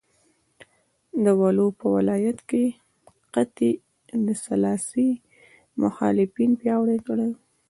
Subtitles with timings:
[1.23, 2.63] د ولو په ولایت کې
[3.33, 3.73] قحطۍ
[4.25, 5.09] د سلاسي
[5.81, 7.31] مخالفین پیاوړي کړل.